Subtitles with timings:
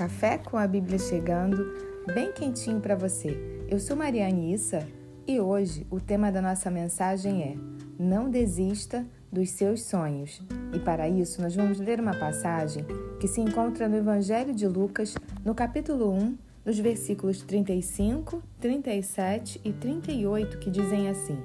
[0.00, 1.62] Café com a Bíblia chegando,
[2.14, 3.36] bem quentinho para você.
[3.68, 4.88] Eu sou Mariane Issa
[5.26, 7.54] e hoje o tema da nossa mensagem é
[8.02, 10.40] Não desista dos seus sonhos.
[10.72, 12.86] E para isso nós vamos ler uma passagem
[13.20, 19.70] que se encontra no Evangelho de Lucas, no capítulo 1, nos versículos 35, 37 e
[19.70, 21.36] 38, que dizem assim: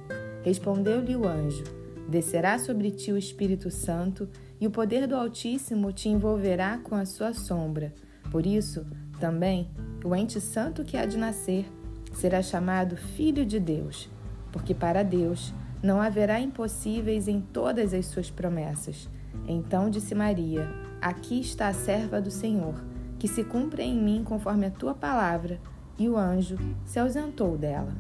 [0.45, 1.65] Respondeu-lhe o anjo:
[2.07, 4.29] Descerá sobre ti o Espírito Santo,
[4.61, 7.93] e o poder do Altíssimo te envolverá com a sua sombra.
[8.35, 8.85] Por isso,
[9.17, 9.69] também,
[10.03, 11.65] o ente santo que há de nascer
[12.11, 14.09] será chamado Filho de Deus,
[14.51, 19.07] porque para Deus não haverá impossíveis em todas as suas promessas.
[19.47, 20.67] Então disse Maria:
[21.01, 22.75] Aqui está a serva do Senhor,
[23.17, 25.57] que se cumpra em mim conforme a tua palavra.
[25.97, 27.95] E o anjo se ausentou dela.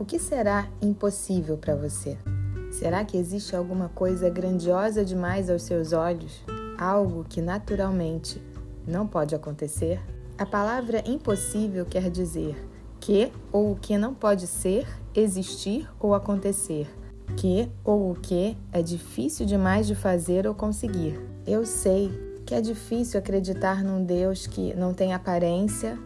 [0.00, 2.18] O que será impossível para você?
[2.72, 6.44] Será que existe alguma coisa grandiosa demais aos seus olhos?
[6.76, 8.42] Algo que naturalmente
[8.86, 10.00] não pode acontecer?
[10.38, 12.54] A palavra impossível quer dizer
[13.00, 16.88] que ou o que não pode ser, existir ou acontecer.
[17.36, 21.20] Que ou o que é difícil demais de fazer ou conseguir.
[21.46, 22.10] Eu sei
[22.44, 25.98] que é difícil acreditar num Deus que não tem aparência,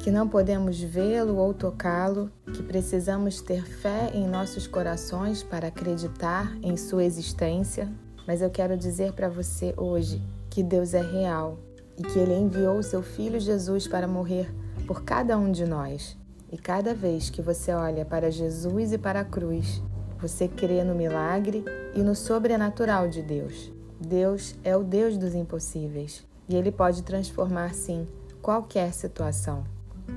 [0.00, 6.56] que não podemos vê-lo ou tocá-lo, que precisamos ter fé em nossos corações para acreditar
[6.62, 7.90] em sua existência.
[8.26, 11.58] Mas eu quero dizer para você hoje que Deus é real
[11.98, 14.48] e que ele enviou o seu filho Jesus para morrer
[14.86, 16.16] por cada um de nós.
[16.50, 19.82] E cada vez que você olha para Jesus e para a cruz,
[20.18, 23.72] você crê no milagre e no sobrenatural de Deus.
[24.00, 28.06] Deus é o Deus dos impossíveis e ele pode transformar, sim,
[28.40, 29.64] qualquer situação.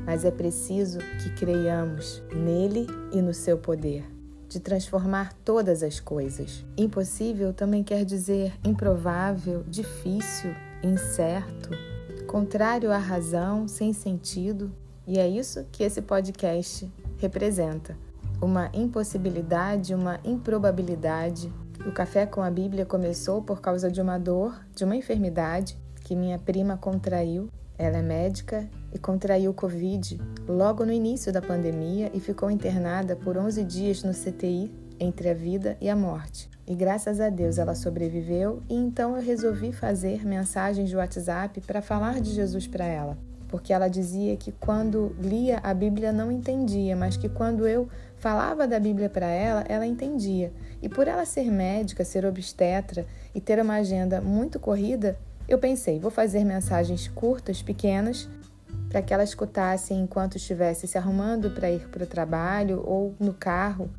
[0.05, 4.10] Mas é preciso que creiamos nele e no seu poder
[4.51, 6.65] de transformar todas as coisas.
[6.77, 11.69] Impossível também quer dizer improvável, difícil, incerto,
[12.27, 14.69] contrário à razão, sem sentido.
[15.07, 17.97] E é isso que esse podcast representa:
[18.41, 21.51] uma impossibilidade, uma improbabilidade.
[21.87, 26.13] O Café com a Bíblia começou por causa de uma dor, de uma enfermidade que
[26.13, 27.49] minha prima contraiu.
[27.81, 33.35] Ela é médica e contraiu Covid logo no início da pandemia e ficou internada por
[33.35, 36.47] 11 dias no CTI entre a vida e a morte.
[36.67, 41.81] E graças a Deus ela sobreviveu, e então eu resolvi fazer mensagens de WhatsApp para
[41.81, 46.95] falar de Jesus para ela, porque ela dizia que quando lia a Bíblia não entendia,
[46.95, 50.53] mas que quando eu falava da Bíblia para ela, ela entendia.
[50.83, 55.17] E por ela ser médica, ser obstetra e ter uma agenda muito corrida,
[55.51, 58.27] eu pensei, vou fazer mensagens curtas, pequenas,
[58.89, 63.33] para que ela escutasse enquanto estivesse se arrumando para ir para o trabalho ou no
[63.33, 63.89] carro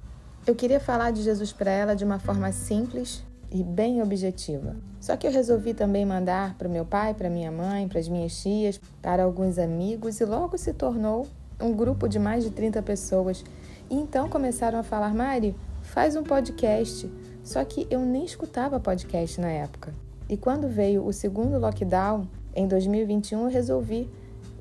[0.45, 4.75] eu queria falar de Jesus para ela de uma forma simples e bem objetiva.
[5.01, 8.09] Só que eu resolvi também mandar para o meu pai, para minha mãe, para as
[8.09, 11.29] minhas tias, para alguns amigos e logo se tornou
[11.61, 13.45] um grupo de mais de 30 pessoas.
[13.89, 17.09] E então começaram a falar: Mari, faz um podcast.
[17.45, 19.95] Só que eu nem escutava podcast na época.
[20.29, 24.09] E quando veio o segundo lockdown, em 2021, eu resolvi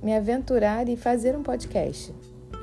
[0.01, 2.13] me aventurar e fazer um podcast.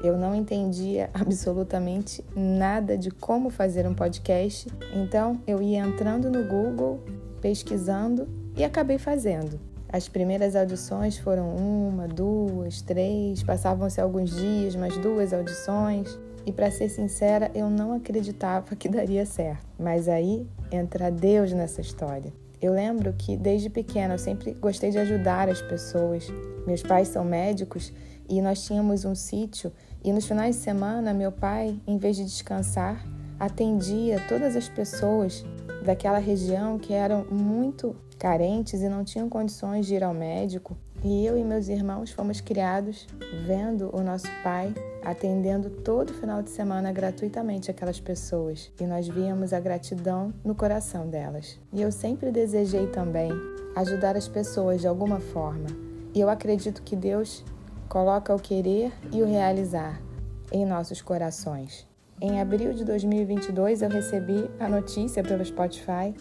[0.03, 6.45] Eu não entendia absolutamente nada de como fazer um podcast, então eu ia entrando no
[6.45, 7.01] Google,
[7.41, 9.59] pesquisando e acabei fazendo.
[9.91, 16.19] As primeiras audições foram uma, duas, três, passavam-se alguns dias, mais duas audições.
[16.45, 19.67] E para ser sincera, eu não acreditava que daria certo.
[19.79, 22.33] Mas aí entra Deus nessa história.
[22.61, 26.27] Eu lembro que desde pequena eu sempre gostei de ajudar as pessoas.
[26.67, 27.93] Meus pais são médicos
[28.29, 29.73] e nós tínhamos um sítio
[30.05, 33.05] e nos finais de semana, meu pai, em vez de descansar,
[33.39, 35.45] atendia todas as pessoas
[35.85, 40.77] daquela região que eram muito carentes e não tinham condições de ir ao médico.
[41.05, 43.07] E eu e meus irmãos fomos criados
[43.47, 48.73] vendo o nosso pai atendendo todo final de semana gratuitamente aquelas pessoas.
[48.81, 51.59] E nós víamos a gratidão no coração delas.
[51.73, 53.31] E eu sempre desejei também
[53.77, 55.69] ajudar as pessoas de alguma forma.
[56.13, 57.45] E eu acredito que Deus
[57.89, 60.03] coloca o querer e o realizar
[60.51, 61.87] em nossos corações.
[62.21, 66.13] Em abril de 2022, eu recebi a notícia pelo Spotify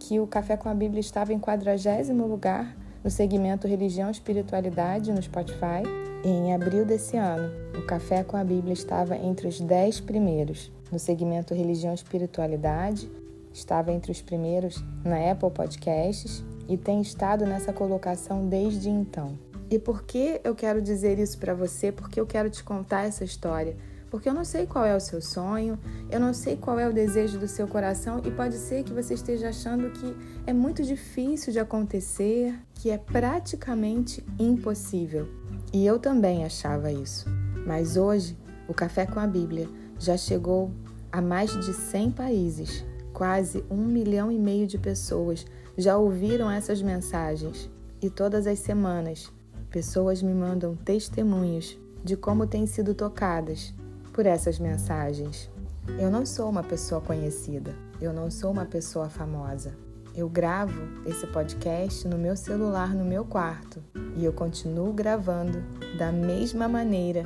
[0.00, 5.12] que o Café com a Bíblia estava em 40 lugar no segmento Religião e Espiritualidade
[5.12, 5.84] no Spotify.
[6.24, 10.72] E em abril desse ano, o Café com a Bíblia estava entre os 10 primeiros
[10.90, 13.08] no segmento Religião e Espiritualidade,
[13.52, 19.38] estava entre os primeiros na Apple Podcasts e tem estado nessa colocação desde então.
[19.70, 21.92] E por que eu quero dizer isso para você?
[21.92, 23.76] Porque eu quero te contar essa história.
[24.10, 25.78] Porque eu não sei qual é o seu sonho,
[26.10, 29.14] eu não sei qual é o desejo do seu coração e pode ser que você
[29.14, 30.16] esteja achando que
[30.46, 35.28] é muito difícil de acontecer, que é praticamente impossível.
[35.72, 37.26] E eu também achava isso.
[37.66, 38.36] Mas hoje,
[38.68, 39.68] o Café com a Bíblia
[39.98, 40.70] já chegou
[41.10, 42.84] a mais de 100 países.
[43.12, 45.44] Quase um milhão e meio de pessoas
[45.76, 47.68] já ouviram essas mensagens.
[48.00, 49.32] E todas as semanas,
[49.70, 53.74] pessoas me mandam testemunhos de como têm sido tocadas
[54.16, 55.50] por essas mensagens.
[55.98, 59.76] Eu não sou uma pessoa conhecida, eu não sou uma pessoa famosa.
[60.14, 63.84] Eu gravo esse podcast no meu celular no meu quarto
[64.16, 65.62] e eu continuo gravando
[65.98, 67.24] da mesma maneira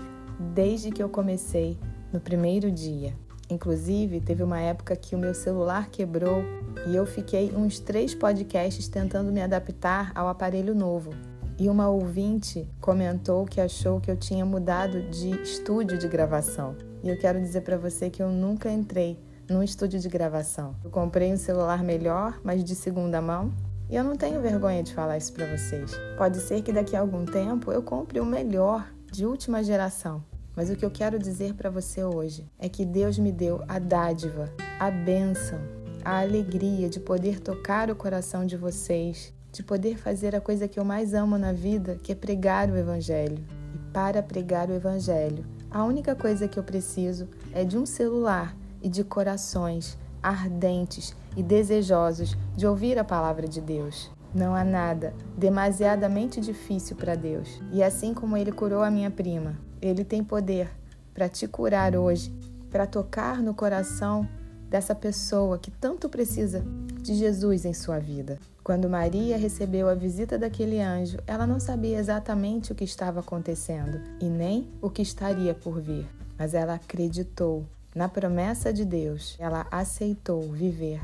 [0.53, 1.79] desde que eu comecei
[2.13, 3.15] no primeiro dia.
[3.49, 6.43] Inclusive, teve uma época que o meu celular quebrou
[6.89, 11.13] e eu fiquei uns três podcasts tentando me adaptar ao aparelho novo.
[11.61, 16.75] E uma ouvinte comentou que achou que eu tinha mudado de estúdio de gravação.
[17.03, 20.75] E eu quero dizer para você que eu nunca entrei num estúdio de gravação.
[20.83, 23.53] Eu comprei um celular melhor, mas de segunda mão,
[23.91, 25.93] e eu não tenho vergonha de falar isso para vocês.
[26.17, 30.25] Pode ser que daqui a algum tempo eu compre o melhor, de última geração.
[30.57, 33.79] Mas o que eu quero dizer para você hoje é que Deus me deu a
[33.79, 35.59] dádiva, a bênção,
[36.03, 40.79] a alegria de poder tocar o coração de vocês de poder fazer a coisa que
[40.79, 43.38] eu mais amo na vida, que é pregar o Evangelho.
[43.75, 48.56] E para pregar o Evangelho, a única coisa que eu preciso é de um celular
[48.82, 54.11] e de corações ardentes e desejosos de ouvir a palavra de Deus.
[54.35, 57.61] Não há nada demasiadamente difícil para Deus.
[57.73, 60.70] E assim como Ele curou a minha prima, Ele tem poder
[61.12, 62.32] para te curar hoje,
[62.70, 64.29] para tocar no coração
[64.69, 66.64] dessa pessoa que tanto precisa
[67.02, 68.38] de Jesus em sua vida.
[68.71, 74.01] Quando Maria recebeu a visita daquele anjo, ela não sabia exatamente o que estava acontecendo
[74.21, 76.07] e nem o que estaria por vir,
[76.39, 79.37] mas ela acreditou na promessa de Deus.
[79.41, 81.01] Ela aceitou viver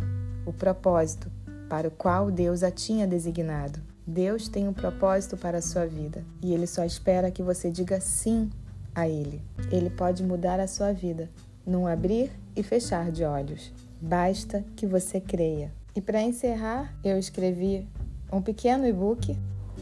[0.46, 1.28] o propósito
[1.68, 3.80] para o qual Deus a tinha designado.
[4.06, 8.00] Deus tem um propósito para a sua vida e ele só espera que você diga
[8.00, 8.48] sim
[8.94, 9.42] a ele.
[9.72, 11.28] Ele pode mudar a sua vida
[11.66, 13.72] num abrir e fechar de olhos.
[14.00, 15.72] Basta que você creia.
[15.96, 17.88] E para encerrar, eu escrevi
[18.30, 19.34] um pequeno e-book,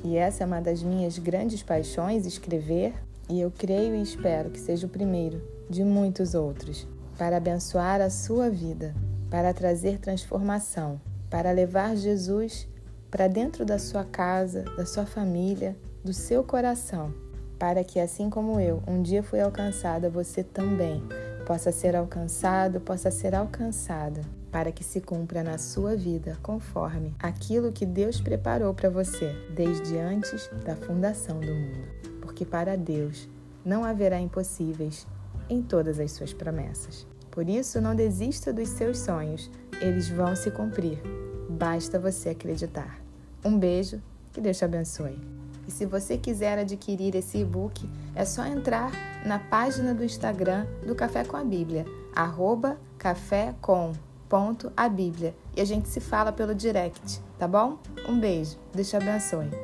[0.04, 2.94] e essa é uma das minhas grandes paixões, escrever,
[3.28, 6.86] e eu creio e espero que seja o primeiro de muitos outros,
[7.18, 8.94] para abençoar a sua vida,
[9.28, 12.68] para trazer transformação, para levar Jesus
[13.10, 17.12] para dentro da sua casa, da sua família, do seu coração,
[17.58, 21.02] para que assim como eu um dia fui alcançada, você também
[21.44, 24.20] possa ser alcançado, possa ser alcançada
[24.54, 29.98] para que se cumpra na sua vida conforme aquilo que Deus preparou para você desde
[29.98, 31.88] antes da fundação do mundo.
[32.20, 33.28] Porque para Deus
[33.64, 35.08] não haverá impossíveis
[35.50, 37.04] em todas as suas promessas.
[37.32, 41.02] Por isso, não desista dos seus sonhos, eles vão se cumprir.
[41.50, 43.00] Basta você acreditar.
[43.44, 44.00] Um beijo,
[44.32, 45.18] que Deus te abençoe.
[45.66, 48.92] E se você quiser adquirir esse e-book, é só entrar
[49.26, 51.84] na página do Instagram do Café com a Bíblia,
[52.14, 53.92] arroba café com
[54.28, 57.78] ponto a Bíblia e a gente se fala pelo direct, tá bom?
[58.08, 59.63] Um beijo, Deus te abençoe.